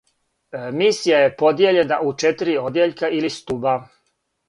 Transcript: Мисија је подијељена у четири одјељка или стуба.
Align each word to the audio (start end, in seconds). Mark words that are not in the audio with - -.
Мисија 0.79 1.19
је 1.25 1.35
подијељена 1.43 2.01
у 2.09 2.17
четири 2.25 2.59
одјељка 2.65 3.15
или 3.21 3.35
стуба. 3.41 3.81